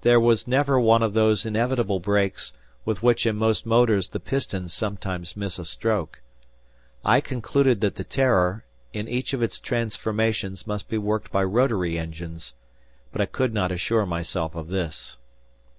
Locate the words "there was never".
0.00-0.80